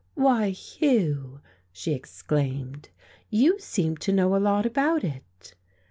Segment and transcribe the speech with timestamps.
[0.15, 1.41] "Why, Hugh,"
[1.71, 2.89] she exclaimed,
[3.29, 5.53] "you seem to know a lot about it!"